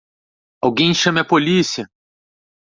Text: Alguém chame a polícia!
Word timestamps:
Alguém 0.63 0.95
chame 0.95 1.19
a 1.19 1.23
polícia! 1.33 1.85